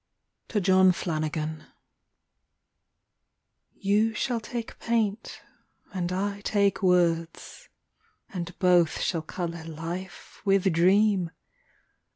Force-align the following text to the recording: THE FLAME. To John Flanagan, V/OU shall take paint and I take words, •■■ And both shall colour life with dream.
THE 0.01 0.05
FLAME. 0.05 0.47
To 0.47 0.65
John 0.65 0.91
Flanagan, 0.93 1.63
V/OU 3.83 4.13
shall 4.15 4.39
take 4.39 4.79
paint 4.79 5.39
and 5.93 6.11
I 6.11 6.41
take 6.41 6.81
words, 6.81 7.69
•■■ 8.31 8.35
And 8.35 8.57
both 8.57 8.99
shall 8.99 9.21
colour 9.21 9.63
life 9.63 10.41
with 10.43 10.73
dream. 10.73 11.29